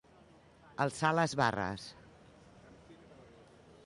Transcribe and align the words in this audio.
Alçar 0.85 1.11
les 1.17 1.35
barres. 1.41 1.85